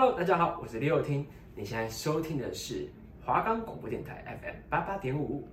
[0.00, 1.26] Hello，大家好，我是李友听。
[1.56, 2.88] 你现在收听的是
[3.26, 5.48] 华冈广播电台 FM 八八点五。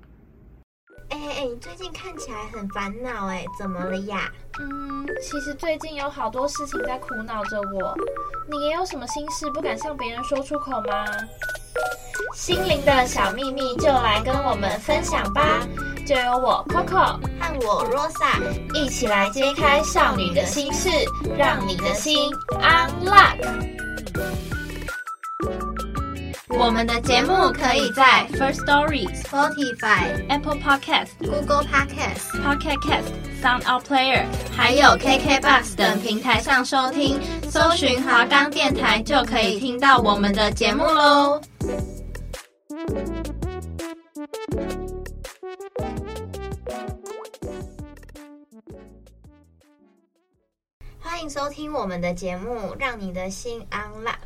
[1.09, 4.31] 哎哎哎，你最近看起来很烦恼哎，怎么了呀？
[4.59, 7.97] 嗯，其实最近有好多事情在苦恼着我。
[8.47, 11.05] 你也有什么心事不敢向别人说出口吗？
[12.35, 15.67] 心灵的小秘密就来跟我们分享吧。
[16.05, 18.39] 就由我 Coco 和我 Rosa
[18.75, 20.87] 一起来揭开少女的心事，
[21.35, 23.83] 让你的心 unlock。
[26.57, 33.11] 我们的节目可以在 First Story、Spotify、Apple Podcast、Google Podcast、Pocket Cast、
[33.43, 34.25] Sound Out Player，
[34.55, 41.41] 还有 KKBox 等平台上收听，搜寻华冈电台就可以听到我们的节目喽。
[51.15, 54.17] 欢迎收听我们的节目，让你的心 unlock。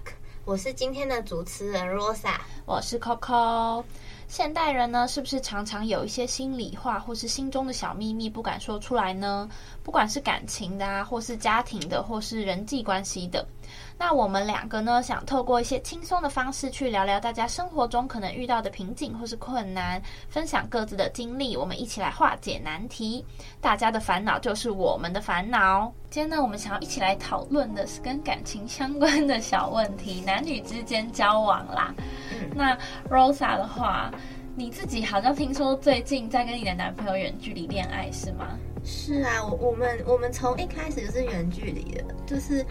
[0.44, 2.34] 我是今天的主持人 Rosa，
[2.66, 3.84] 我是 Coco。
[4.28, 9.48] 现代人呢，是不是常常有一些心里话，或是心中的小秘密不敢说出来呢？
[9.84, 13.46] 不管是感情的啊，或是家庭的，或是人际关系的。
[13.98, 23.26] 那我们两个呢，想透过一些轻松的方式去聊聊大家生活中可能遇到的瓶颈或是困难，分享各自的经历，我们一起来化解难题。
[23.60, 25.92] 大家的烦恼就是我们的烦恼。
[26.10, 31.94] 今天呢，我们想要一起来讨论的是跟感情相关的小问题，男女之间交往啦。
[32.32, 32.78] 嗯、那
[33.10, 34.10] Rosa 的话，
[34.56, 38.58] 你自己好像听说最近在跟你的男朋友远距离恋爱是吗？
[38.86, 42.66] 是啊，我我们我们从一开始就是远距离的，就是。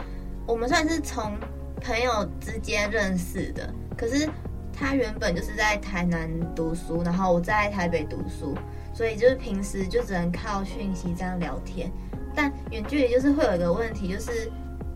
[0.48, 1.36] 我们算是从
[1.78, 4.26] 朋友之间认识的，可是
[4.72, 8.56] 他原本就是在台南读书，然后我在台北读书，
[8.94, 11.92] 所以就是平时就只能靠讯息这样聊天。
[12.34, 14.50] 但远距离就是会有一个问题，就是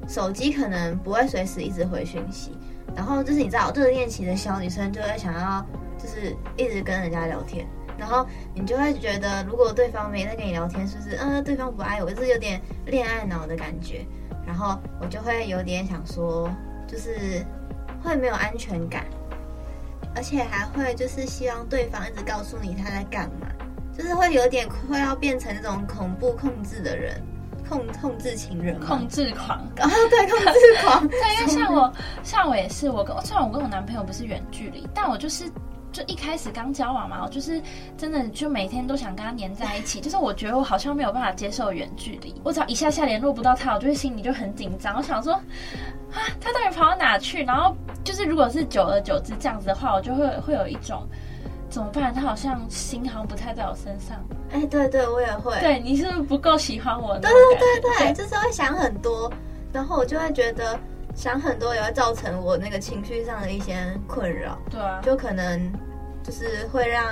[0.08, 2.56] 手机可能不会随时一直回讯息，
[2.96, 5.64] 然后就是你知道热恋期的小女生就会想要
[5.98, 7.66] 就是一直跟人家聊天，
[7.98, 14.06] 然后你就会觉得如果对方没在跟你聊天，是不是嗯对方不爱我，就是有点恋爱脑的感觉。
[14.46, 16.50] 然后我就会有点想说，
[16.86, 17.44] 就是
[18.02, 19.04] 会没有安全感，
[20.14, 23.46] 而且还会就是希望对方一直告诉你他在干嘛，
[23.96, 27.22] 就是会有点快要变成那种恐怖控制的人，
[27.68, 29.58] 控控制情人，控制狂。
[29.58, 31.06] 啊， 对，控制狂。
[31.08, 31.92] 对，因为像我，
[32.22, 35.50] 像我也是，我跟虽然我跟我男朋友不是远距离，但我就是。
[35.92, 37.60] 就一开始刚交往嘛，我就是
[37.98, 40.00] 真的就每天都想跟他黏在一起。
[40.00, 44.96] 就是我觉得我好像没有办法接受远距离，我只要一下下联络不到他，我就会心里就很紧张。
[44.96, 47.44] 我想说，啊，他到底跑到哪去？
[47.44, 51.06] 然后就是如果是久而久之这样子的话，我就会会有一种
[51.68, 52.12] 怎么办？
[52.12, 54.16] 他好像心好像不太在我身上。
[54.50, 55.58] 哎，欸、对对，我也会。
[55.60, 57.18] 对，你是不是不够喜欢我？
[57.18, 59.30] 对对对对，对就是会想很多，
[59.72, 60.78] 然后我就会觉得。
[61.14, 65.70] 想很多也会造成我那个情绪上的一些困扰，对啊，就可能
[66.22, 67.04] 就是会让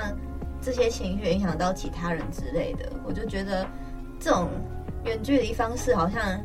[0.61, 2.91] 这些情绪影响到其他人之类的。
[3.05, 3.65] 我就觉得
[4.19, 4.49] 这种
[5.05, 6.39] 远距离方式好像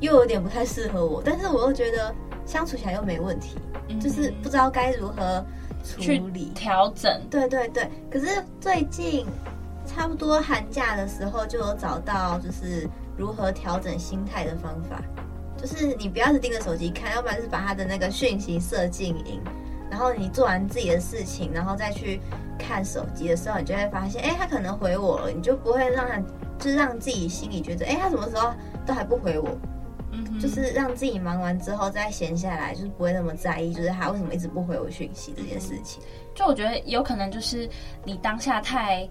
[0.00, 2.14] 又有点不太适合我，但是我又觉得
[2.44, 3.56] 相处起来又没问题，
[3.88, 5.44] 嗯、就是不知道该如何
[5.84, 7.20] 处理调整。
[7.30, 9.26] 对对对，可是最近
[9.86, 15.00] 差不多寒假的时候就有找到就是如何调整心态的方法。
[15.60, 19.40] 就是你不要是盯着手机看，要不然就是把他的那个讯息设静音，
[19.90, 22.20] 然后你做完自己的事情，然后再去
[22.56, 26.16] 看手机的时候，你就会发现，哎，他可能回我了，你就不会让他，
[26.60, 28.52] 就是让自己心里觉得，哎，他什么时候
[28.86, 29.48] 都还不回我，
[30.12, 36.00] 嗯，就是让自己忙完之后再闲下来，就是不会那么在意，就是他为什么一直不回我讯息这件事情。
[36.36, 37.68] 就我觉得有可能就是
[38.04, 39.08] 你当下太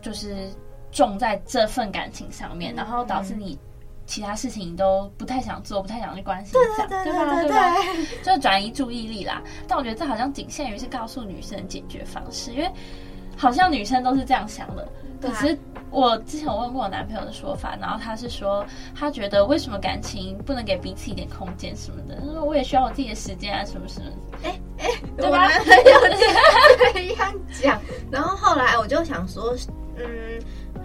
[0.00, 0.50] 就是
[0.90, 3.58] 重在这份感情上面，然后导致你。
[4.06, 7.74] 其他事情都不太想做，不太想去关心，对对对吧对，吧？
[8.22, 9.42] 就转移注意力啦。
[9.66, 12.70] 但我觉得这好像仅限于是告诉女生解决方式，因为
[13.36, 14.88] 好像女生都是这样想的。
[15.20, 15.58] 可是
[15.90, 18.64] 我之前有问过我男朋友的说法，然后他是说，
[18.94, 22.20] 他觉得为什么感情不能给彼此一点空间什么的？
[22.20, 24.06] 他说我也需要我自己的时间啊，什么什么。
[24.44, 25.42] 哎哎，对吧？
[25.42, 26.00] 我男朋友
[26.92, 29.56] 这样讲，然后后来我就想说，
[29.96, 30.04] 嗯，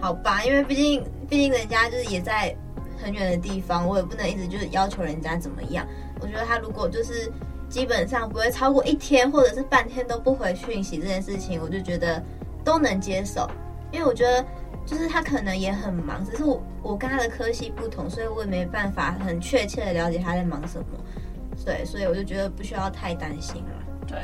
[0.00, 2.52] 好吧，因为毕竟毕竟人家就是也在。
[3.02, 5.86] 很远的地方，我也不能一直就是要求人家怎么样。
[6.20, 7.30] 我觉得他如果就是
[7.68, 12.22] 基本上不会超过一天或者是半天都不回讯息这件事情，我就觉得
[12.64, 13.50] 都能接受。
[13.90, 14.42] 因为我觉得
[14.86, 20.86] 就是他可能也很忙，只是我我跟他的科系不同，所以我也没办法很确切的了解他在忙什么。
[21.64, 23.81] 对，所以我就觉得不需要太担心了。
[24.06, 24.18] 对，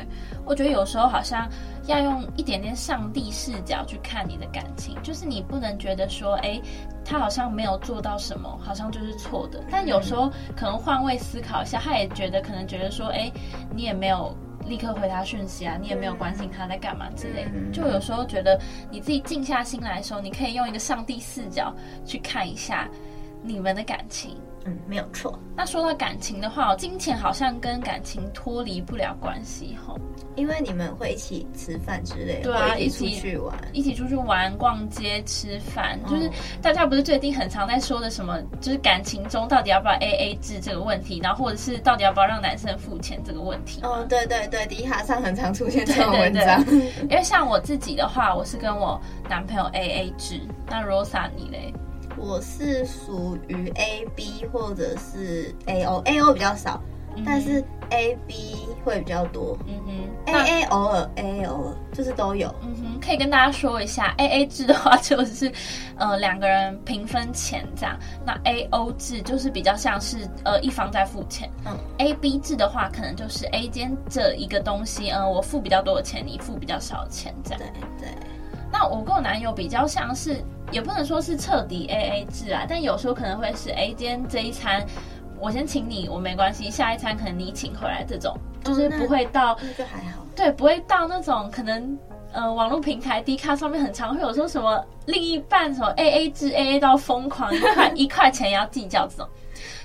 [0.45, 1.49] 我觉得有时候好像
[1.87, 6.61] 要用一点点上帝视角去看你的感情，就是你不能觉得说，哎，
[7.05, 9.63] 他好像没有做到什么，好像就是错的。
[9.71, 13.31] 但有时候可能换位思考一下，他也觉得可能觉得说，哎，
[13.75, 14.37] 你也没有
[14.67, 17.51] 立刻回他讯息啊，你也没有关心他在干嘛之类的。
[17.73, 18.61] 就有时候觉得
[18.91, 21.73] 你自己静下心来的时候，你可以用一个上帝视角
[22.05, 22.89] 去看一下
[23.43, 24.37] 你们的感情。
[24.69, 25.39] 嗯，没有错。
[25.57, 29.95] 那说到感情的话，金钱好像跟感情脱离不了关系哈，
[30.37, 36.31] 因为你们会一起吃饭之类的，对啊，一起出去玩，一起出去玩、逛街、吃饭，就是
[36.63, 43.81] 大家不是最近很常在说的什么，就是感情中到底要不要 AA 制这个问题，然后或者是到底要不要让男生付钱这个问题。
[43.83, 46.63] 哦，对对对，迪卡上很常出现这种文章。
[46.65, 51.73] 对对对，因为像我自己的话，我是跟我男朋友 AA 制，那 Rosa 你嘞？
[52.21, 56.83] 我是属于 A B 或者是 A O A O 比较少，
[57.17, 59.57] 嗯、但是 A B 会比较多。
[59.67, 62.55] 嗯哼，A A 偶尔 A A 偶尔就是都有。
[62.63, 65.51] 嗯哼，可以跟大家说一下，A A 制的话就是
[65.97, 67.99] 呃两个人平分钱这样。
[68.27, 71.49] 那 A O 制就是比较像是呃一方在付钱。
[71.65, 77.61] 嗯，A B 制的话可能就是 A 间这一个东西，嗯、呃，我付比较多的钱，你付比较少的钱这样。
[77.99, 78.19] 对对。
[78.73, 80.43] 那我跟我男友比较像是。
[80.71, 84.85] 也不能说是彻底 A A 制啊，但有时候可能会是 A 今天这一餐
[85.41, 91.99] 我先请你，我没关系，下一餐可能你请回来，这种就是不会到，那就还好，对，不会到那种可能
[92.33, 99.27] 呃网络平台 D 卡上面很常会有说什么另一半什么 A A 制 A A 到疯狂一块一块钱也要计较这种，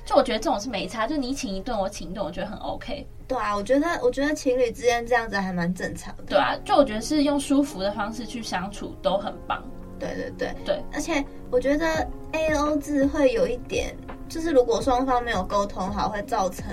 [0.05, 3.07] 就我觉得这种是没差，就你请一顿我请一顿，我觉得很 OK。
[3.25, 6.23] 对啊，我觉得我觉得情侣之间这样子还蛮正常的。
[6.23, 9.63] 对啊，就我觉得是用舒服的方式去相处都很棒。
[9.97, 13.95] 对对对对，而且我觉得 A O 制会有一点，
[14.27, 16.65] 就是如果双方没有沟通好，会造成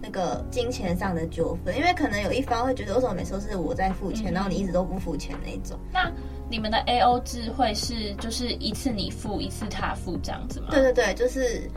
[0.00, 5.76] 那个金钱上的纠纷，因为可能有一方会觉得为什么每次都是我在付钱，嗯、然后你一直都不付钱那种。
[5.92, 6.08] 那
[6.48, 10.68] 你们的 A O 制会是就是一次你付一次他付这样子吗？
[10.70, 11.68] 对对对，就是。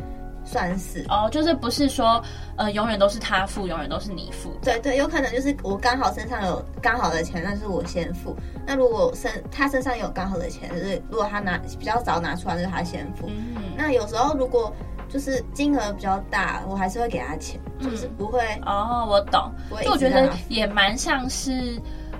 [0.45, 2.23] 算是哦，就是不是说
[2.57, 4.51] 呃永远都是他付，永远都是你付。
[4.61, 8.35] 对对，有可能就是我刚好身上有刚好的钱，那是我先付。
[8.65, 13.27] 那如果身他身上有刚好的钱，就是如果他拿比较早拿出来，就是他先付。
[13.27, 13.63] 嗯。
[13.77, 14.73] 那有时候如果
[15.09, 18.41] 就是金额比较大，我还是会给他钱，嗯、就是不会。
[18.65, 19.51] 哦，我懂。
[19.83, 21.79] 就我觉得也蛮像是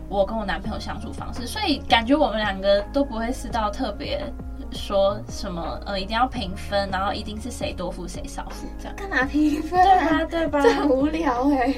[0.09, 4.31] 我跟我男朋友相处方式，所以感觉我们两个都不会是到特别。
[4.73, 8.95] 说什么呃，一定要平分，然后一定是谁多付谁少付这样？
[8.95, 9.81] 干嘛平分？
[9.83, 10.61] 对啊，对吧？
[10.61, 11.73] 这很无聊哎。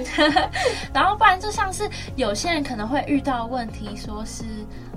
[0.93, 4.43] 然后不然就像是有些人可能会遇到问题，说是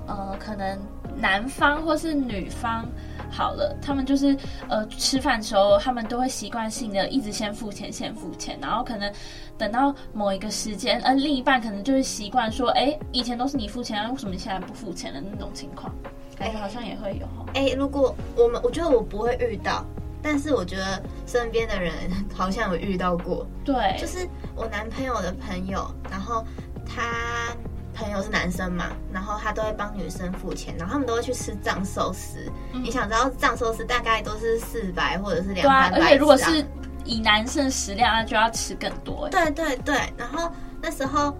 [0.07, 0.79] 呃，可能
[1.19, 2.87] 男方或是女方
[3.29, 4.35] 好了，他们就是
[4.67, 9.11] 呃吃饭的时候，他们都会习惯性的一直先付钱，先付钱，然后可能
[9.57, 15.93] 等到某一个时间，呃，另一半可能就是习惯说，哎，以前都是你付钱，为什么你现在不付钱的那种情况。
[16.39, 19.85] 哎，好像也会有哎、欸，如果我们，我觉得我不会遇到，
[20.23, 21.93] 但是我觉得身边的人
[22.33, 23.45] 好像有遇到过。
[23.65, 24.25] 对，就是
[24.55, 26.45] 我男朋友的朋友，然后
[26.85, 27.53] 他
[27.99, 32.39] 朋友是男生嘛，然后他都会帮女生付钱，然后他们都会去吃藏寿司。
[32.73, 36.65] 嗯、你想知道藏寿司大概都是四百或者是两百、啊，而且如果是
[37.03, 39.27] 以男生食量，那就要吃更多。
[39.29, 40.51] 对对对，然后
[40.81, 41.37] 那时候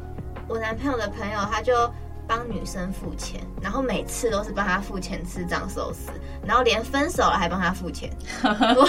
[0.47, 1.73] 我男朋友的朋友他就。
[2.29, 6.11] 帮女生付钱，然后每次都是帮她付钱吃藏寿司，
[6.45, 8.07] 然后连分手了还帮她付钱。
[8.43, 8.87] 我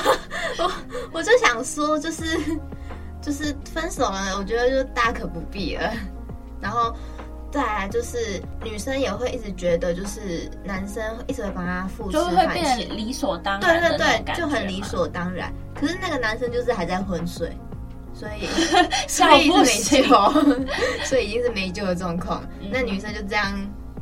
[0.58, 0.72] 我
[1.10, 2.38] 我就想说，就是
[3.22, 5.90] 就是分手了，我觉得就大可不必了。
[6.60, 6.94] 然后
[7.50, 13.80] 再来就是女生也会一直觉得，就是男生一直会帮她付，就会变得理所当然。
[13.80, 15.52] 对对对，就很理所当然。
[15.74, 17.50] 可是那个男生就是还在昏睡。
[18.12, 18.46] 所以，
[19.08, 20.04] 所以是没救，
[21.06, 22.42] 所以已经是没救的状况。
[22.60, 23.52] 嗯、那女生就这样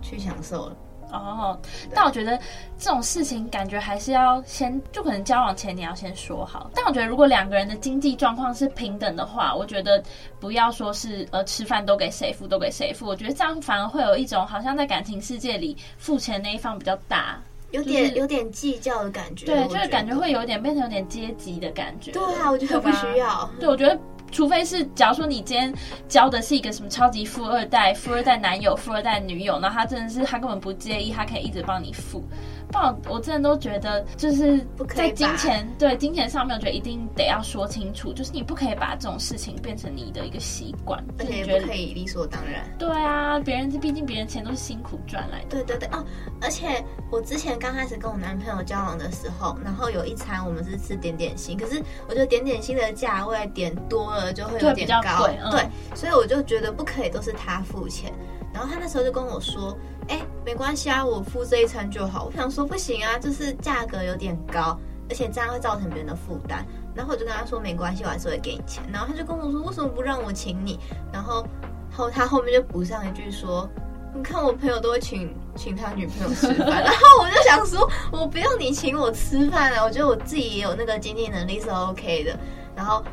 [0.03, 0.77] 去享受了。
[1.13, 1.59] 哦，
[1.95, 2.39] 但我觉得
[2.79, 6.71] 这种事情感觉还是要先，就可能交往前你要先说好。
[6.75, 10.03] 但我觉得如果两个人的经济状况是平等的话，我觉得
[10.39, 17.41] 不要说是呃吃饭都给谁付都给谁付，我觉得这样反而会有一种好像在感情世界里付钱那一方比较大。
[17.71, 22.11] 有点有点计较的感觉，对，就是感觉会有点变成有点阶级的感觉。
[22.13, 23.47] 对啊，我觉得不需要。
[23.61, 23.99] 对，我觉得
[24.31, 25.73] 除非是，假如说你今天
[26.09, 32.23] 交的是一个什么超级富二代、富二代男友、富二代女友，那他真的是他根本不介意，他可以一直帮你付，
[32.71, 42.65] 不然我真的都觉得就是在金钱对金钱上面，我觉得一定得要说清楚，就是你不可以把这种事情变成你的一个习惯，而且也不可以理所当然。
[42.79, 45.47] 对啊，别人毕竟别人钱都是辛苦赚来的。
[45.49, 46.05] 对对对哦，
[46.41, 58.13] 而且我之前刚开始跟我男朋友交往的时候，然后有一餐我们是吃点点心，可是我觉得点点心的价位点多了就会有点高，对，嗯、对，所以我就觉得不可以都是他付钱。
[58.53, 59.77] 然后他那时候就跟我说
[60.09, 64.79] ：“哎，没关系啊，我付这一餐就好。”我想说不行啊，就是价格有点高，
[65.09, 66.67] 而且这样会造成别人的负担。
[66.95, 70.79] 然后我就跟他说：“没关系，我还是会给你钱。”然后他就跟我说：“为什么不让我请你？”
[71.13, 71.47] 然后
[71.93, 73.69] 后他后面就补上一句说
[74.15, 82.37] ：“你看我朋友都会请请他女朋友吃饭。” 然后我就想说：“我不用你请我吃饭啊，我觉得我自己也有那个经济能力是 OK 的。”
[82.75, 83.05] 然后。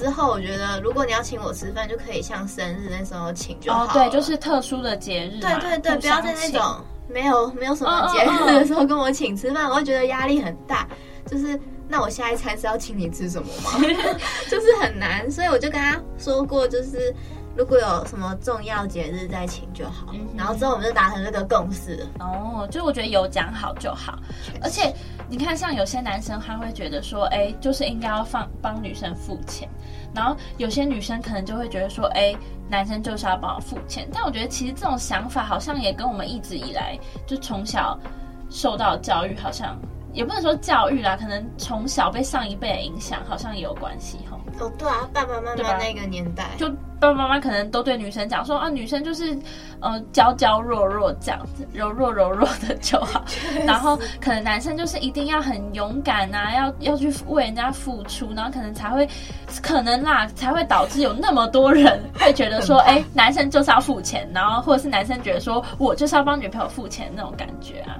[0.00, 3.84] 之后我觉得，如果你要请我吃饭，就可以像生日那时候请就好。
[3.84, 5.38] 哦，对，就是特殊的节日。
[5.38, 10.88] 对对对，不要在那种没有没有什么节日的时候跟我请吃饭，我会觉得压力很大。
[11.26, 13.72] 就是那我下一餐是要请你吃什么吗？
[14.50, 17.14] 就是很难，所以我就跟他说过，就是
[17.60, 20.06] 如果有什么重要节日再请就好。
[20.14, 22.06] 嗯、然后之后我们就达成这个共识。
[22.18, 24.18] 哦，就我觉得有讲好就好，
[24.62, 24.90] 而且。
[25.32, 29.68] 你看，像有些男生他会觉得说，哎，就是应该要放帮女生付钱，
[30.12, 32.34] 然后有些女生可能就会觉得说，哎，
[32.68, 34.08] 男生就是要帮我付钱。
[34.12, 36.98] 但我觉得其实这种想法好像也跟我们一直以来
[37.28, 37.96] 就从小
[38.50, 39.78] 受到教育，好像
[40.12, 44.38] 也不能说教育啦，可能从小被上一辈的影响，好像也有关系哈。
[44.58, 49.38] 哦，对啊，爸爸妈妈那个年代，就爸爸妈妈可能都对女生讲说啊，女生就是
[49.80, 53.24] 呃娇娇弱弱这样子，柔弱柔弱的就好。
[53.64, 59.08] 然后可能男生就是一定要很勇敢啊，要要去为人家付出，然后可能才会
[59.62, 67.96] 可能啦，才会导致有那么多人会觉得说，哎、欸，男生就是要付钱，然后或者是男生觉得说我就是要帮女朋友付钱那种感觉啊。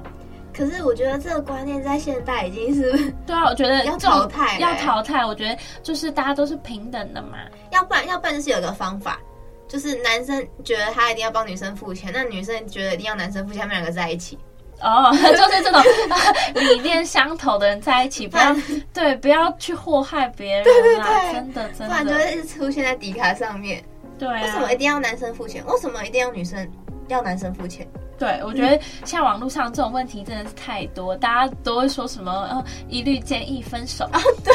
[0.61, 2.93] 可是我觉得这个观念在现代已经是
[3.26, 5.25] 对啊，我觉得要淘汰，要淘汰。
[5.25, 7.38] 我觉得就是大家都是平等的嘛，
[7.73, 9.19] 要不然要不然就是有个方法，
[9.67, 14.38] 就是男生觉得他一定要帮女生付钱，那女生觉得一定要男生付钱，他们两个在一起。
[14.83, 15.83] 哦， 就是这种
[16.55, 18.55] 理念相投的人在一起，不要
[18.93, 23.83] 对，不要去祸害别人啊，对对对，真的真的，不然就会出现在底卡上面。
[24.19, 25.64] 对啊，为什么一定要男生付钱？
[25.67, 26.71] 为什么一定要女生
[27.09, 27.87] 要男生付钱？
[28.21, 34.21] 对，我觉得像网络上这种问题真的是太多，嗯、大家都会说什么，呃，一律建议分手啊。
[34.45, 34.55] 对，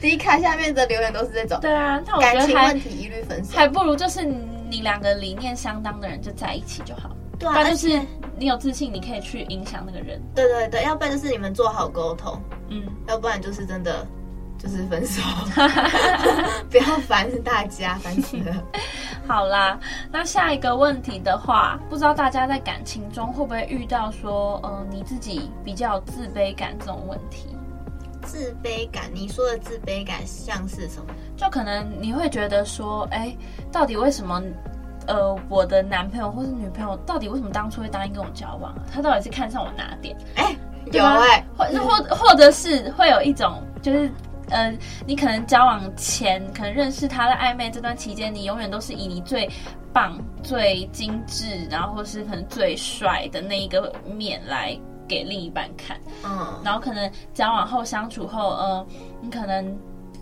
[0.00, 1.60] 迪卡下面的留言都是这种。
[1.60, 7.10] 对啊，那我觉得还问题一律分手，还不如就是你两个理念相当的人就在一起就好。
[7.38, 8.00] 对啊，那就是
[8.38, 10.18] 你有自信，你可以去影响那个人。
[10.34, 12.40] 对对对，要不然就是你们做好沟通，
[12.70, 14.06] 嗯，要不然就是真的。
[14.62, 15.20] 就是分手，
[16.70, 18.54] 不要烦大家，烦死了。
[19.26, 19.76] 好啦，
[20.12, 27.48] 那下一个问题的话，不知道大家在感情中会不会遇到说，呃，你自己比较有自卑感这种问题？
[28.22, 31.12] 自卑感，你说的自卑感像是什么？
[31.36, 33.38] 就可能你会觉得说，哎、欸，
[33.72, 34.40] 到底为什么，
[35.08, 38.82] 呃，我的男朋友或是女朋友，到底为什么当初会答应跟我交往啊？
[38.94, 40.16] 他到底是看上我哪点？
[40.36, 40.56] 哎、欸，
[40.92, 44.08] 有哎、欸，或或或者是会有一种就是。
[44.52, 44.72] 呃，
[45.06, 49.50] 你可能交往前，可能认识他的暧昧这段期间，你永远都是以你最
[49.92, 54.78] 棒、最精致，然后或是可能最帅的那一个面来
[55.08, 55.98] 给另一半看。
[56.22, 58.86] 嗯，然后可能交往后相处后，呃，
[59.20, 59.76] 你可能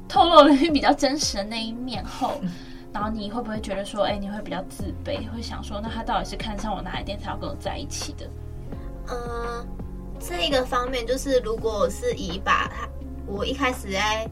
[0.08, 2.40] 透露了你比较真实的那一面后，
[2.92, 8.30] 然后你会不会觉得说，哎，你会比较自卑，会想说，那他到底是看上我哪一点才要跟我在一起的？
[9.08, 9.66] 嗯，
[10.20, 12.88] 这一个方面就是，如果是以把他。
[13.30, 14.28] 我一开始在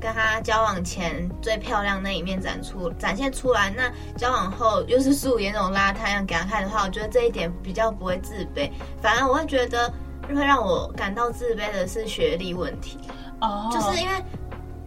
[0.00, 8.70] 跟他交往前最漂亮那一面展出展现出来，那交往后又是素颜那种邋遢样给他看的话，我觉得这一点比较不会自卑，
[9.02, 9.92] 反而我会觉得
[10.32, 12.96] 会让我感到自卑的是学历问题。
[13.40, 14.14] 哦，就是因为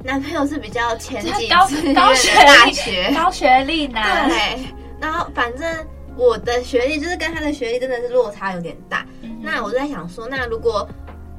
[0.02, 4.66] 男朋友是比较前几高高学大学高学历男，对，
[5.02, 9.06] 然后反正我的学历就是跟他的学历真的是落差有点大。
[9.24, 10.88] 嗯、那我在想说，那如果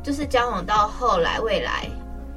[0.02, 1.88] 就是交往到后来未来。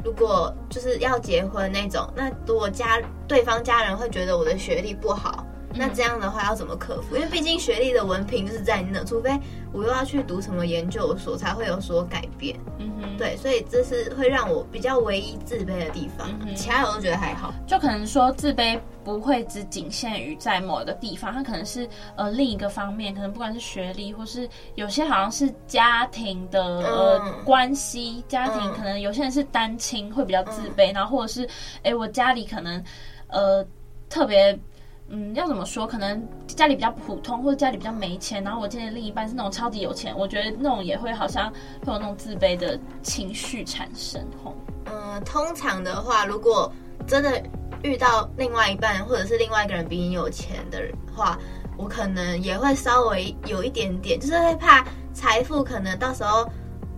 [0.06, 5.44] 如果就是要结婚那种，那如果家对方家人会觉得我的学历不好，
[5.76, 7.16] 那这样的话要怎么克服？
[7.16, 9.38] 因为毕竟学历的文凭就是在那，除非
[9.72, 12.58] 我又要去读什么研究所，才会有所改变。
[12.80, 17.54] 嗯哼，对，所以这是会让我比较唯一自卑的地方，嗯其他我都觉得还好。
[17.68, 18.80] 就可能说自卑。
[19.06, 31.48] 不会只仅限于在某一个地方，它可能是呃另一个方面，可能不管是学历，或是有些好像是家庭的呃关系，家庭可能有些人是单亲会比较自卑，然后或者是
[31.84, 32.84] 哎我家里可能
[33.28, 33.64] 呃
[34.10, 34.58] 特别
[35.08, 35.86] 嗯，要怎么说？
[35.86, 41.48] 可能家里比较普通，或者家里比较没钱，然后我今天的另一半是那种超级有钱，我觉得那种也会好像
[41.86, 44.26] 会有那种自卑的情绪产生。
[44.44, 46.72] 吼，嗯，通常的话，如果
[47.06, 47.42] 真的
[47.84, 50.82] 遇到另外一半，或者是另外一个人比你有钱的
[51.16, 51.38] 话，
[51.78, 54.84] 我可能也会稍微有一点点，就是会怕
[55.14, 56.50] 财富可能到时候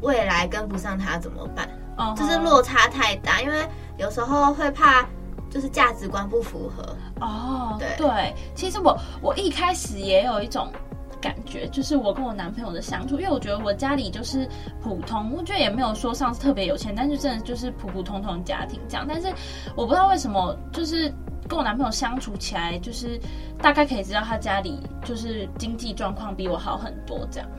[0.01, 1.69] 未来跟不上他怎么办？
[1.97, 5.05] 哦，就是落差太大，因为有时候会怕。
[5.49, 6.83] 就是价值观不符合
[7.19, 10.71] 哦，对对，其实我我一开始也有一种
[11.19, 14.47] 感觉，就是我跟我男朋友的相处，因为我觉得我家里就是
[14.81, 19.05] 普通，我觉得也没有说上是特别有钱，但是真的就是普普通通的家庭这样。
[19.07, 19.27] 但是
[19.75, 21.11] 我不知道为什么，就是
[21.47, 23.19] 跟我男朋友相处起来，就是
[23.61, 27.49] 大概可以知道他家里就是经济状况比我好很多这样。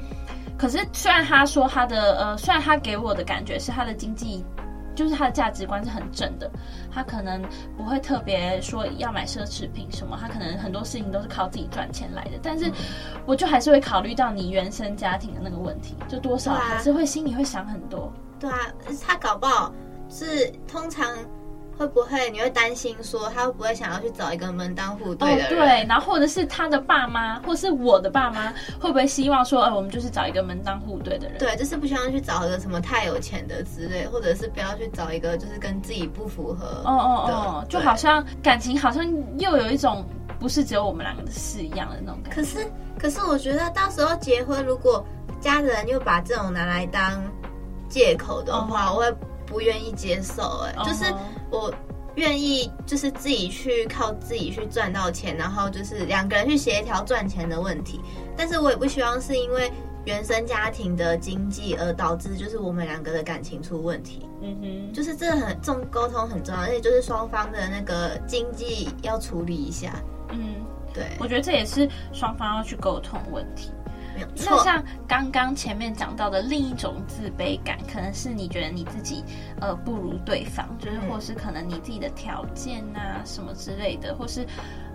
[0.57, 4.45] 可是虽然他说他的呃，虽然他给我的感觉是他的经济。
[4.99, 6.51] 就是他的价值观是很正的，
[6.91, 7.41] 他可能
[7.77, 12.33] 不会特别说要买奢侈品什么，他可能很多事情都是靠自己赚钱来的。
[12.43, 12.69] 但是，
[13.25, 18.13] 我就还是会考虑到你原生家庭的那个问题，就多少还是会心里会想很多。
[18.41, 18.59] 对啊，
[19.07, 19.73] 他搞不好
[20.11, 21.07] 是通常。
[21.79, 25.47] 会不会你会担心说他会不会想要去找一个门当户对的人？
[25.47, 31.39] 哦，对，然后或者是他的爸妈，或是我的爸妈，会不会希望说，呃，我们就是找一个门当户对的人？
[31.39, 36.83] 对，就是不希望去找一个什么太有钱的之类，或者是不要去找一个就是跟自己不符合。
[36.85, 39.07] 哦哦哦，就好像感情好像
[39.39, 40.05] 又有一种
[40.41, 42.41] 不是只有我们两个的事一样的那种感觉。
[42.41, 45.07] 可是，可是我觉得到时候结婚，如果
[45.41, 47.23] 家人又把这种拿来当
[47.89, 49.15] 借口的话，哦，我会。
[49.49, 51.05] 不愿意接受，哎，就是
[51.51, 51.73] 我
[52.17, 58.01] 愿意，就是自己去靠自己去赚到钱，然后就是两个人去协调赚钱的问题。
[58.37, 59.71] 但是我也不希望是因为
[60.05, 64.27] 原生家庭的经济而导致就是我们两个的感情出问题。
[64.41, 69.95] 嗯哼，就是这很重，沟通很重要，而且就是双方的那个经济要处理一下。
[70.31, 70.55] 嗯，
[70.93, 73.71] 对，我觉得这也是双方要去沟通问题。
[74.45, 79.25] 那像刚刚前面讲到的另一种自卑感，可能是你觉得你自己
[79.61, 84.47] 呃不如对方，就是或是可能你自己的条件啊什么之类的，或是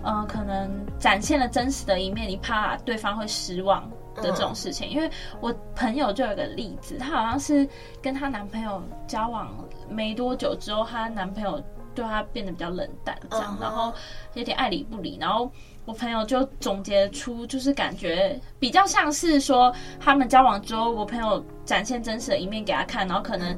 [0.03, 4.89] 呃可能展现了真实的一面，你怕对方会失望的这种事情。
[4.89, 7.67] 因为我朋友就有个例子，她好像是
[8.01, 9.53] 跟她男朋友交往
[9.89, 11.61] 没多久之后，她男朋友
[11.95, 13.93] 对她变得比较冷淡，这样，然后
[14.33, 15.51] 有点爱理不理，然后。
[15.85, 23.55] 我朋友就总结出，就是感觉比较像是说，他们交往之后，我朋友展现真实的一面给他看，然后可能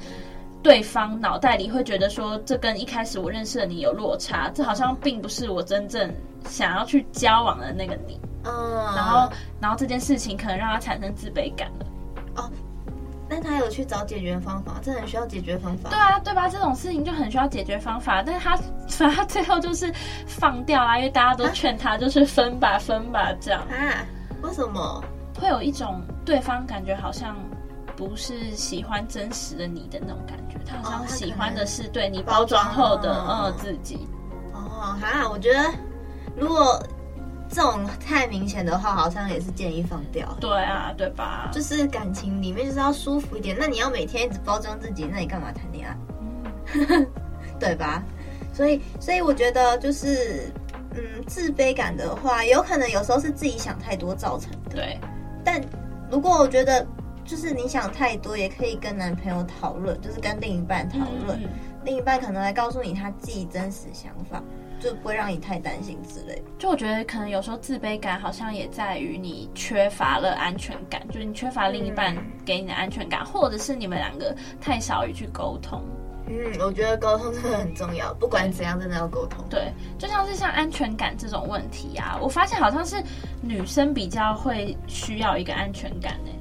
[0.63, 6.11] 对方脑袋里会觉得说，这跟一开始我认识的你有落差，这好像并不是我真正
[6.49, 8.19] 想要去交往的那个你。
[8.43, 11.85] 嗯，然后，然后这件事情可能让他产生自卑感了。
[12.37, 12.49] 哦。
[13.27, 15.89] 但他有去找解决方法，这很需要解决方法。
[15.89, 16.47] 对啊，对吧？
[16.47, 18.21] 这种事情就很需要解决方法。
[18.23, 19.91] 但是他，反正他最后就是
[20.27, 24.05] 放掉啦，因为大家都劝他，就是分吧，分吧，这样啊？
[24.43, 25.03] 为什么
[25.39, 27.35] 会有一种对方感觉好像
[27.95, 30.59] 不是喜欢真实的你的那种感觉？
[30.65, 34.07] 他好像喜欢的是对你包装后的嗯自己。
[34.53, 35.59] 哦，哈，我觉得
[36.37, 36.79] 如果。
[37.49, 40.35] 这种太明显的话，好像也是建议放掉。
[40.39, 41.49] 对啊，对吧？
[41.53, 43.55] 就是感情里面就是要舒服一点。
[43.59, 45.97] 那你要每天一直包装自己，那你干嘛谈恋爱？
[46.73, 47.07] 嗯，
[47.59, 48.03] 对吧？
[48.53, 50.51] 所以，所以我觉得就是，
[50.95, 54.75] 嗯，自卑感的话，有可能有时候是自己想太多造成的。
[54.75, 54.99] 对。
[55.43, 55.61] 但
[56.09, 56.85] 如果我觉得，
[57.23, 61.49] 就是你想太多，也可以跟男朋友讨论，就是跟另一半讨论，嗯，
[61.83, 64.41] 另一半可能来告诉你他自己真实想法。
[64.85, 66.41] 就不会让你太担心之类。
[66.59, 75.81] 就我觉得可能有时候自卑感好像也在于你缺乏了安全感，就是你缺乏另一半给你的安全感，嗯、或者是你们两个太少于去沟通。
[76.27, 79.43] 嗯，我觉得沟通真的很重要，不管怎样，真的要沟通。
[79.49, 83.03] 对，就像是像安全感这种问题啊，我发现好像是
[83.41, 86.31] 女生比较会需要一个安全感呢。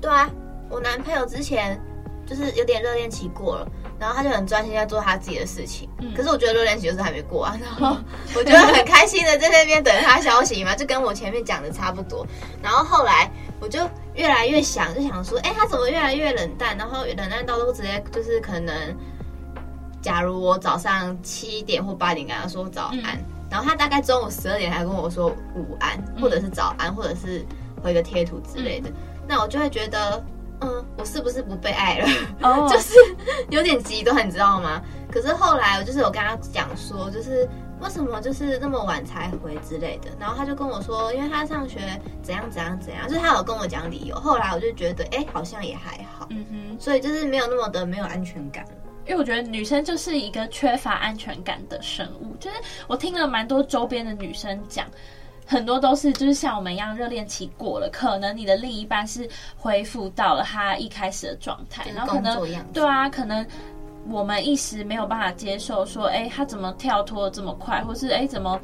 [0.00, 0.30] 对啊，
[0.70, 1.78] 我男朋友之前
[2.26, 3.68] 就是有点热恋期过了。
[3.98, 7.58] 然后他就很专心在做他自己的事情，嗯、可是我觉得热恋期就是还没过啊。
[7.62, 7.96] 然后
[8.34, 12.26] 我觉得很开心的在那边等他消息嘛，就跟我前面讲的差不多。
[12.62, 13.80] 然后后来我就
[14.14, 16.76] 越来越想，就想说，哎，他怎么越来越冷淡？
[16.76, 18.74] 然后冷淡到都直接就是可能，
[20.02, 27.42] 假如我早上七点或八点跟他说早安，嗯、然后他大概中午十二点才跟我说午安，或者是早安，或者是
[27.82, 28.94] 回个贴图之类的，嗯、
[29.26, 30.22] 那我就会觉得。
[30.60, 32.08] 嗯，我是不是不被爱了
[32.42, 32.68] ？Oh.
[32.72, 32.94] 就是
[33.50, 34.80] 有点极端，你知道吗？
[35.10, 37.48] 可是后来我就是有跟他讲说，就是
[37.80, 40.10] 为什么就是那么晚才回之类的。
[40.18, 41.80] 然后他就跟我说，因为他上学
[42.22, 44.14] 怎样怎样怎样，就是他有跟我讲理由。
[44.16, 46.26] 后来我就觉得，哎、欸，好像也还好。
[46.30, 48.64] 嗯哼，所以就是没有那么的没有安全感。
[49.06, 52.34] 因为我觉得女生就是一个缺乏安全感的生物。
[52.40, 52.56] 就是
[52.88, 54.84] 我听了蛮多周边的女生讲，
[55.46, 62.36] 很多都是就是像我们一样热恋期过了，可能你的另一半是恢复到了他一开始的状态，然后可能
[62.72, 63.46] 对啊，可能
[64.08, 68.60] 我们一时没有办法接受，说哎，他怎么跳脱的这么快，或是哎怎么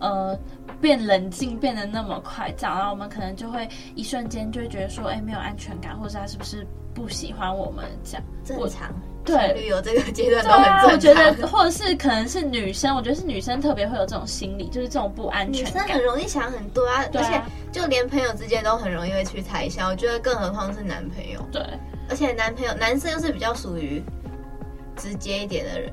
[0.00, 0.38] 呃。
[0.80, 7.84] 变冷静变得那么快，这样，然后我们可能就会一瞬间就会觉得说，哎，没有安全感，或者他是不是不喜欢我们？
[8.04, 8.94] 这样正常，
[9.28, 10.76] 对，旅游这个阶段都很重要。
[10.76, 15.72] 啊、我觉得，或者是可能是女生，我觉得是女生特别会有这种心理，就是这种不安全感。
[15.72, 19.88] 女生很容易想很多啊，而且就连朋友之间都很容易会去猜想。
[19.88, 21.40] 我觉得更何况是男朋友。
[21.52, 21.62] 对，
[22.08, 24.02] 而且男朋友男生又是比较属于
[24.96, 25.92] 直接一点的人。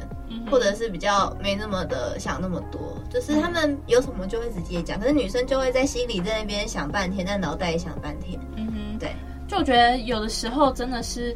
[0.50, 8.39] 或者是比较没那么的想那么多，就是他们有什么就会直接讲，可是女生就会在心里在那边想半天，在脑袋里想半天。
[8.56, 9.15] 嗯哼，对，
[9.48, 11.36] 就我觉得有的时候真的是，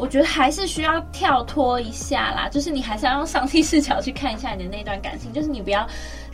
[0.00, 5.86] 我觉得还是需要跳脱一下啦，就是你还是要用上帝视角去看一下你的那段感情，就是你不要。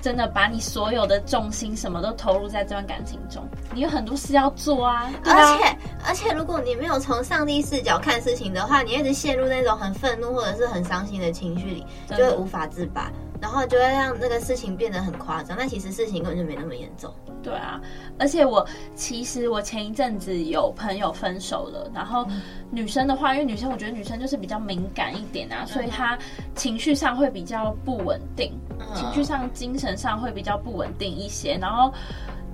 [0.02, 5.10] 真的把你所有的重心什么都投入在这段感情中，你有很多事要做啊。
[5.24, 5.32] 啊。
[5.34, 13.10] 而且而且，如果你没有从上帝视角看事情的话，你一直陷入那种很愤怒或者是很伤心的情绪里，就会无法自拔。
[13.40, 17.12] 然后就会让那个事情变得很夸张，但其实事情根本就没那么严重。
[17.42, 17.80] 对啊，
[18.18, 22.26] 而且我其实我前一阵子有朋友分手了，然后
[22.70, 26.18] 女生的话，因为女生我觉得女生就是比较敏感一点啊，所以她
[26.54, 28.52] 情绪上会比较不稳定，
[28.94, 31.92] 情绪上、精神上会比较不稳定一些，然后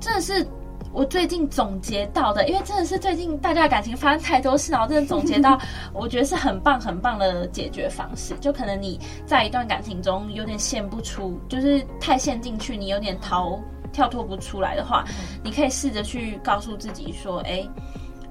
[0.00, 0.46] 真的是。
[0.92, 5.58] 我最近总结到的，因为真的是最近大家的感情发生太多事，然后真的总结到，
[5.94, 8.34] 我觉得是很棒很棒的解决方式。
[8.40, 13.58] 就可能你在一段感情中有点陷不出，就是太陷进去，你有点逃
[13.90, 15.04] 跳脱不出来的话，
[15.42, 17.66] 你可以试着去告诉自己说，哎，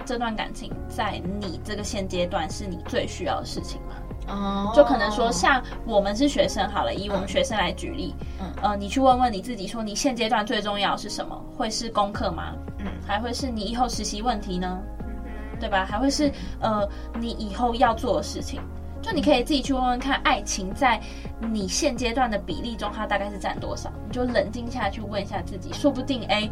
[0.05, 3.95] 这段感情在你这个现阶段是你最需要的事情吗？
[4.27, 11.35] 哦，就可能说，像我们是学生好了，以我们学生来举例，嗯，呃，你去问问你自己，说你现阶段最重要是什么？
[11.57, 12.53] 会是功课吗？
[12.77, 14.79] 嗯，还会是你以后实习问题呢？
[15.25, 15.85] 嗯，对吧？
[15.85, 16.87] 还会是呃，
[17.19, 18.61] 你以后要做的事情？
[19.01, 21.01] 就你可以自己去问问看，爱情在
[21.39, 23.91] 你现阶段的比例中，它大概是占多少？
[24.07, 26.47] 你就冷静下来去问一下自己，说不定哎，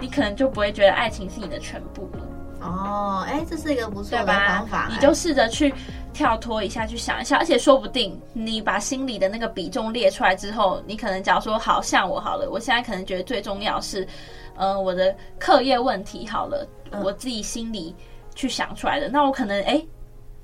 [0.00, 2.24] 你可能就不会觉得爱情是你的全部了。
[2.60, 5.72] 哦，哎，这是一个不错的方法，你就试着去。
[6.16, 14.08] 跳脱一下去想一下，而且说不定你把心里的那个比重列出来之后，你可能假如说，好像我好了，我现在可能觉得最重要是，
[14.56, 16.66] 呃，我的课业问题好了，
[17.04, 17.94] 我自己心里
[18.34, 19.84] 去想出来的，那我可能哎，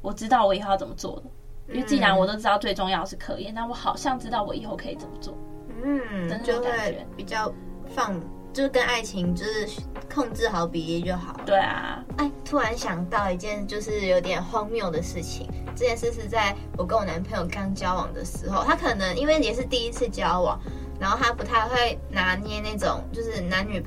[0.03, 1.23] 我知道我以后要怎么做了，
[1.71, 5.35] 因为既然我都知道最重要是课业，那我好像知道我以后可以怎么做，
[5.83, 6.69] 嗯，就会
[7.17, 7.51] 比较
[7.87, 8.21] 放。
[8.53, 9.69] 就是跟爱情，就是
[10.13, 11.41] 控制好比例就好。
[11.47, 15.49] 对啊，哎，突然想到一件就是有点荒谬的事情。
[15.75, 20.61] 这件事是在我跟我男朋友刚交往的时候，他可能因为也是第一次交往，
[21.01, 23.83] 然后他不太会拿捏那种就是男女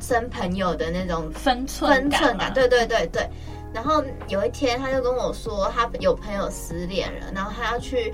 [0.00, 2.52] 生朋友的那种分寸分寸感。
[2.52, 3.28] 对对对对。
[3.72, 8.12] 然后有一天他就跟我说，他有朋友失恋了，然后他要去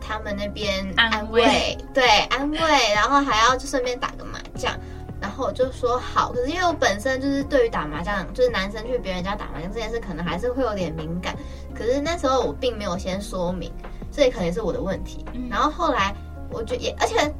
[0.00, 2.58] 他们那边安慰，安慰对，安慰，
[2.94, 4.72] 然后还要就顺便打个麻将。
[5.18, 11.34] 然后我就说好，可是因为我本身就是对于打麻将，就是男生去别人家打麻将这件事，可能还是会有点敏感。
[11.74, 13.72] 可是那时候我并没有先说明，
[14.12, 15.24] 这也可能是我的问题。
[15.50, 16.14] 然后后来
[16.50, 17.34] 我就也，而且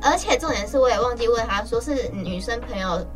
[0.00, 3.06] 而且重点是，我也忘记问他说是女生朋友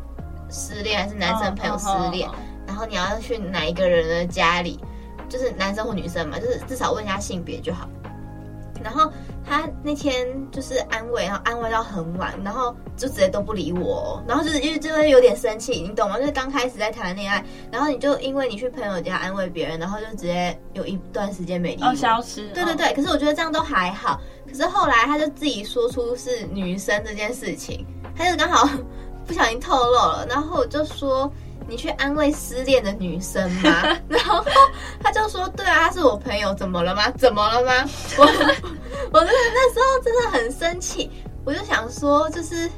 [0.49, 2.29] 失恋还是男生朋友失恋，
[2.67, 4.79] 然后你要去哪一个人的家里，
[5.27, 7.89] 就是男生或女生嘛，就是至少问一下性别就好。
[8.83, 9.11] 然后。
[9.47, 16.17] 他那天就是安慰，然后安慰到很晚，然后就直接都不理我，然后就是因为就会有点生气，你懂吗？
[16.17, 22.49] 就是刚开始在谈恋爱，然后你就因为你去朋友家安慰别人，然后就直接有一段时间没理我，哦，消失。
[22.49, 24.19] 对对对，可是我觉得这样都还好。
[24.47, 28.67] 可是后来他就自己说出是女生这件事情，他就刚好
[29.27, 31.31] 不小心透露了，然后我就说。
[31.67, 33.81] 你去安慰失恋的女生吗？
[34.07, 34.43] 然后
[35.01, 37.09] 他就说：“对啊，她是我朋友，怎么了吗？
[37.17, 37.71] 怎么了吗？”
[38.17, 38.23] 我
[39.11, 41.09] 我真的那时候真的很生气，
[41.43, 42.69] 我就想说，就是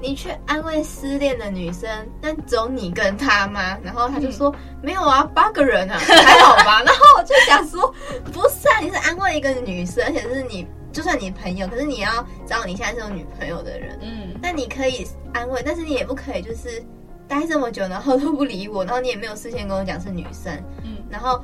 [0.00, 1.88] 你去安慰失恋的女生，
[2.20, 3.76] 但只有你跟他吗？
[3.82, 7.92] 然后他就说：“嗯、没有啊，八个人啊， 还好吧。”然后我就想说
[8.32, 16.80] ：“不是啊，你是安慰一个女生，而且是你，就算你朋友，可是你要找你现在是有女朋友的人，嗯，那你可以安慰，但是你也不可以就是。”
[17.26, 21.42] 待这么久，然后都不理我，然后你也没有事先跟我讲是女生，嗯，然后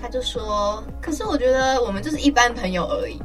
[0.00, 3.20] 他就说，可是我觉得我们就是一般朋友而已，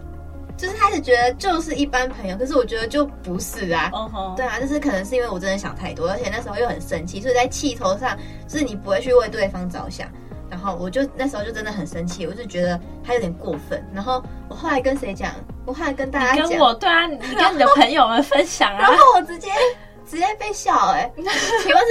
[0.58, 10.08] 就是他是觉得就是一般朋友，可是我觉得就不是啊，哦吼，对啊，就是可能是因为我真的想太多，而且那时候又很生气，所以在气头上，就是你不会去为对方着想，
[10.50, 13.82] 然后我就那时候就真的很生气，我就觉得他有点过分。
[13.94, 15.34] 然后我后来跟谁讲？
[15.66, 16.50] 我后来跟大家讲。
[16.50, 18.80] 跟我对啊，你跟你的朋友们分享啊。
[18.92, 19.50] 然后我直接。
[20.10, 21.12] 直接被笑哎、欸，
[21.64, 21.84] 请问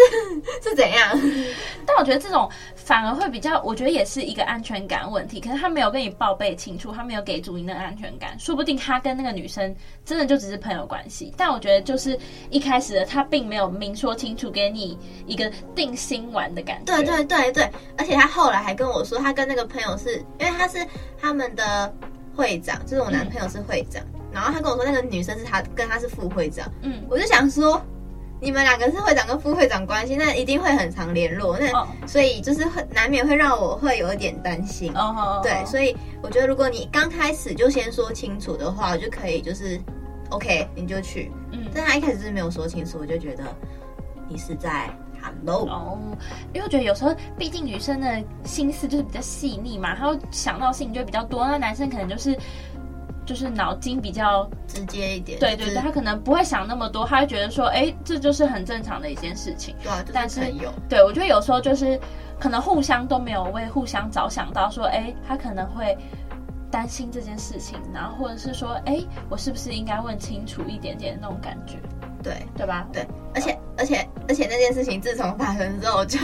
[0.63, 1.19] 是是怎样？
[1.87, 5.41] 但我觉得这种反而会比较，我觉得也是一个安全感问题。
[5.41, 9.75] 可是他没有跟你报备清楚，他没有给足你那个安全感，说不定他跟那个女生
[10.05, 11.33] 真的就只是朋友关系。
[11.37, 12.19] 但我觉得就是
[12.51, 16.97] 一开始的他并没有明说清楚，给你一个定心丸的感觉。
[16.97, 20.79] 对对对对，而且他后来还跟我说，他跟那个朋友是因为他是
[21.21, 21.93] 他们的
[22.35, 27.81] 会长，就是我男朋友是会长，嗯、然后他跟我说那个女生是他跟他是副会长，嗯，我就想说。
[28.45, 31.89] 你们两个是会长跟副会长关系，那一定会很常联络，那、oh.
[32.07, 34.93] 所以就是会难免会让我会有一点担心。
[34.95, 35.43] 哦、oh, oh, oh, oh.
[35.43, 39.81] 对，所以我觉得如果你刚开始就先说清楚的话，我就可以就是
[40.29, 41.33] ，OK，你就去。
[41.53, 43.45] 嗯，但他一开始是没有说清楚，我就觉得
[44.29, 44.91] 你是在
[45.23, 45.67] Hello。
[45.67, 45.99] 哦，
[46.53, 52.39] 因为我觉得有时候，毕竟女生的心思就是比较细腻嘛，她会想到事情就会比较多，那男生可能就是。
[53.25, 59.75] 就是脑筋比较直接一点，对对对，他可能不会想那么多，他会觉得说，哎，这就是很正常的一件事情。
[59.83, 61.99] 对啊，但是有，对我觉得有时候就是
[62.39, 65.97] 可能互相都没有为互相着想到，说，哎，他可能会
[66.71, 71.79] 担心这件事情，然后或者是说，哎，我是不是应该问清楚一点点那种感觉？
[72.23, 72.87] 对对吧？
[72.91, 76.19] 对，而且而且而且那件事情自从发生之后，我就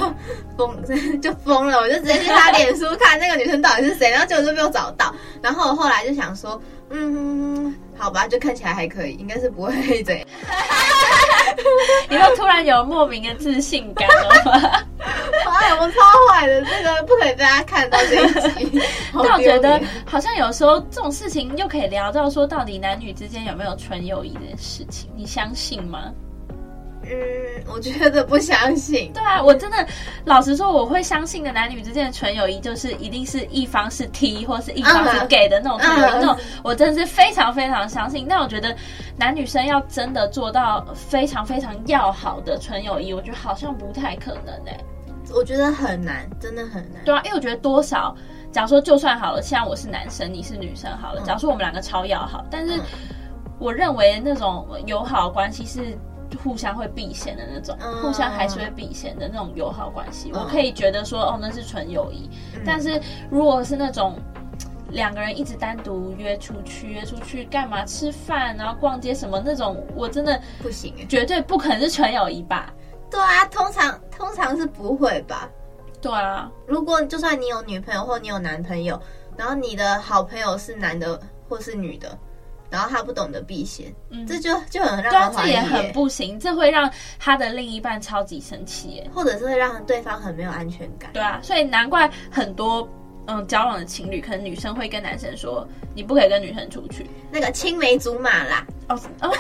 [0.57, 0.83] 疯
[1.21, 6.61] 就疯了，我就直接去他脸书看那个女生到底是谁，然后结果就没有找到，然后我后来就想说。
[6.91, 10.27] 嗯，好吧，就看起来还可以，应该是不会这样。
[12.09, 14.61] 你会突然有莫名的自信感了吗？
[15.01, 18.27] 哎，我超坏的，这个不可以被大家看到这一
[18.71, 18.81] 集。
[19.13, 26.13] 但我觉得好像有时候这种事情又可以聊到说，到底男女之间有没有纯友谊这件事情，你相信吗？
[27.13, 29.13] 嗯，我觉得不相信。
[29.13, 29.85] 对啊，我真的
[30.25, 38.27] 老实说，我会相信的男女之间的纯友谊，就是一定是一方是 T 或是一方是 gay 的那种纯友谊，那种我真的是非常非常相信。
[38.29, 38.75] 那我觉得
[39.17, 44.85] 男女生要真的做到非常非常要好的纯友谊，我觉得好像不太可能哎、欸。
[45.35, 47.05] 我觉得很难，真的很难。
[47.05, 48.15] 对啊，因为我觉得多少，
[48.53, 52.81] 假如说就算好了，现在我是男生，你是女生好了，假如说我们两个超要好，但是
[53.59, 55.99] 我认为那种友好关系是。
[56.43, 62.31] 互相会避嫌的那种，嗯、互相还是会避嫌的那种友好关系，嗯、我可以觉得说，哦，那是纯友谊。
[62.55, 63.01] 嗯、但是
[63.31, 64.19] 如果是那种
[64.91, 72.73] 两个人一直单独约出去，约出去干嘛吃饭，然后逛街什么那种，我真的不行，绝对不可能是纯友谊吧？
[73.11, 75.49] 对啊，通常通常是不会吧？
[76.01, 79.01] 对啊，如果就算你有女朋友或你有男朋友，
[79.37, 82.19] 然后你的好朋友是男的或是女的。
[82.71, 91.11] 然后他不懂得避嫌，嗯，这就就很让他怀疑，这也很不行，这会让他的另一半超级生气耶，或者是会让对方很没有安全感。
[91.13, 92.89] 对啊，所以难怪很多
[93.27, 99.35] 嗯交往的情侣，可能女生会跟男生说，你不可以跟女生出去，那个青梅竹马啦，哦哦，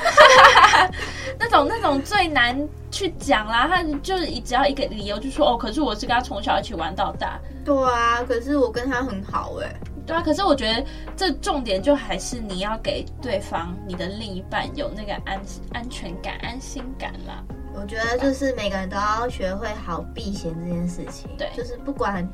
[1.38, 2.56] 那种那种最难
[2.90, 9.72] 去讲啦，他就是只要一个理由就说哦，可是我是跟他从小一起玩到大，对啊，可是我跟他很好哎。
[10.10, 10.84] 对啊，可是我觉得
[11.16, 15.40] 这重点就还是你要给对方你的另一半有那个安
[15.72, 17.44] 安全感、安心感啦。
[17.72, 21.30] 我觉得就是每个人都要学会好避嫌这件事情。
[21.38, 22.28] 对，就是不管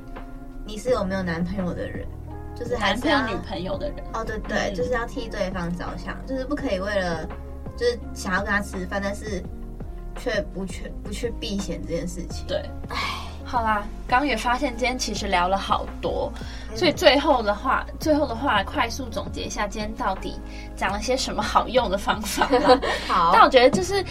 [0.65, 2.07] 你是有没有男朋友的人，
[2.55, 3.99] 就是还是要男朋友女朋友的人。
[4.15, 7.29] 哦，对对，嗯、就是要替对方着想，就是不可以为了
[7.77, 9.43] 就是想要跟他吃饭，但是
[10.19, 12.47] 却不去不去避嫌这件事情。
[12.47, 12.59] 对，
[12.89, 13.26] 唉。
[13.47, 16.31] 好啦，刚也发现今天其实聊了好多，
[16.75, 20.35] 所以最后的话，最后的话，快速总结一下今天到底
[20.75, 22.81] 讲了些什么好用的方法吧。
[23.07, 24.05] 好，但我觉得就是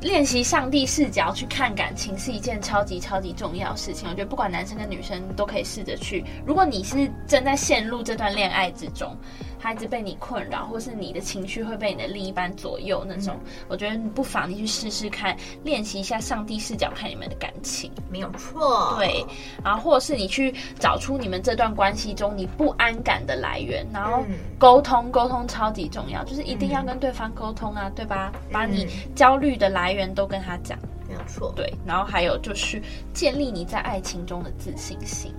[0.00, 4.08] 练习上帝视角去看感情是一件超级超级重要的事情。
[4.08, 6.24] 我觉得不管男生跟女生都可以试着去。
[6.46, 9.12] 如果你是正在陷入这段恋爱之中。
[9.58, 18.94] 他一直被你困扰，或是你的情绪会被你的另一半左右那种，嗯、我觉得你不妨你去试试看，练习一下上帝视角看你们的感情，没有错。
[18.98, 19.24] 对，
[19.64, 24.24] 然后或者是你去找出你们这段关系中你不安感的来源，然后
[24.58, 28.32] 沟通，沟通超级重要，就是一定要跟对方沟通啊，嗯、对吧？
[28.52, 31.52] 把你焦虑的来源都跟他讲，没有错。
[31.56, 32.80] 对，然后还有就是
[33.12, 35.34] 建立你在爱情中的自信心。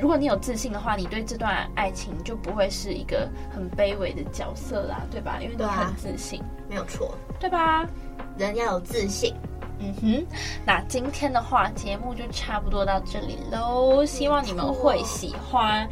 [0.00, 5.38] 如果你有自信的话，你对这段爱情就不会是一个很卑微的角色啦，对吧？
[5.40, 7.86] 因为你很自信，啊、没有错，对吧？
[8.38, 9.34] 人要有自信。
[9.84, 10.26] 嗯哼，
[10.64, 14.04] 那今天的话，节目就差不多到这里喽。
[14.06, 15.88] 希望你们会喜欢，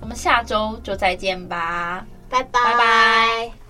[0.00, 3.63] 我们下周就再见吧，拜拜拜拜。